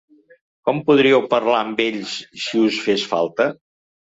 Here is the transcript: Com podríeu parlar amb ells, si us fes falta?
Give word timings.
Com 0.69 0.79
podríeu 0.87 1.21
parlar 1.35 1.59
amb 1.65 1.83
ells, 1.87 2.17
si 2.47 2.63
us 2.71 2.81
fes 2.87 3.07
falta? 3.13 3.51